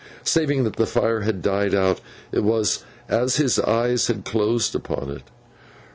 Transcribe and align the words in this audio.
Saving 0.23 0.63
that 0.63 0.77
the 0.77 0.87
fire 0.87 1.21
had 1.21 1.43
died 1.43 1.75
out, 1.75 2.01
it 2.31 2.39
was 2.43 2.83
as 3.07 3.35
his 3.35 3.59
eyes 3.59 4.07
had 4.07 4.25
closed 4.25 4.73
upon 4.73 5.11
it. 5.11 5.21